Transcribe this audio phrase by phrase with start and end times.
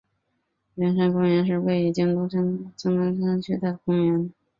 [0.77, 4.33] 圆山公园是位在京都府京都市东山区的公园。